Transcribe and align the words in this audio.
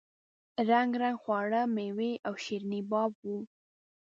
رنګ 0.69 0.91
رنګ 1.01 1.17
خواړه 1.23 1.61
میوې 1.75 2.11
او 2.27 2.33
شیریني 2.43 2.81
باب 2.91 3.11
وو. 3.23 3.37